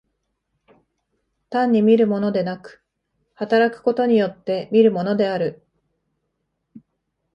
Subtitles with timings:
[1.51, 2.83] 単に見るものでなく、
[3.35, 5.63] 働くことによって見るものである。